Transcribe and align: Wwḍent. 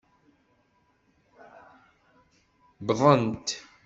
Wwḍent. 2.83 3.49